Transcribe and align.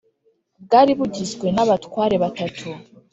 bwari 0.63 0.91
bugizwe 0.99 1.47
n 1.55 1.57
abatware 1.63 2.15
batatu 2.23 2.67